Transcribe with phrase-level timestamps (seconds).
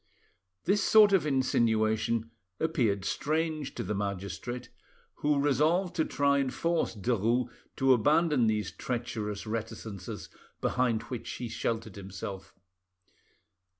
[0.63, 4.69] This sort of insinuation appeared strange to the magistrate,
[5.17, 10.27] who resolved to try and force Derues to abandon these treacherous reticences
[10.59, 12.55] behind which he sheltered himself.